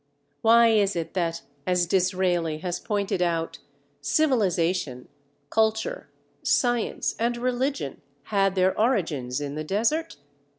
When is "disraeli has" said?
1.85-2.79